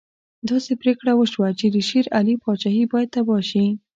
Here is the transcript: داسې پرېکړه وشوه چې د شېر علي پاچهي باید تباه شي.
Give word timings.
داسې 0.49 0.71
پرېکړه 0.81 1.11
وشوه 1.15 1.47
چې 1.59 1.67
د 1.75 1.77
شېر 1.89 2.05
علي 2.17 2.35
پاچهي 2.43 2.83
باید 2.91 3.11
تباه 3.15 3.41
شي. 3.49 3.65